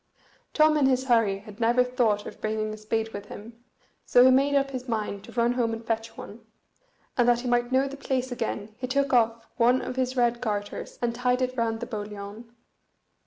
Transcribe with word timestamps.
Tom 0.55 0.77
in 0.77 0.87
his 0.87 1.03
hurry 1.03 1.37
had 1.37 1.59
never 1.59 1.83
thought 1.83 2.25
of 2.25 2.41
bringing 2.41 2.73
a 2.73 2.77
spade 2.77 3.09
with 3.13 3.27
him, 3.27 3.63
so 4.03 4.25
he 4.25 4.31
made 4.31 4.55
up 4.55 4.71
his 4.71 4.87
mind 4.87 5.23
to 5.23 5.31
run 5.33 5.53
home 5.53 5.73
and 5.73 5.85
fetch 5.85 6.17
one; 6.17 6.43
and 7.19 7.29
that 7.29 7.41
he 7.41 7.47
might 7.47 7.71
know 7.71 7.87
the 7.87 7.95
place 7.97 8.31
again 8.31 8.73
he 8.79 8.87
took 8.87 9.13
off 9.13 9.45
one 9.57 9.79
of 9.79 9.97
his 9.97 10.17
red 10.17 10.41
garters, 10.41 10.97
and 11.03 11.13
tied 11.13 11.39
it 11.43 11.55
round 11.55 11.81
the 11.81 11.85
boliaun. 11.85 12.51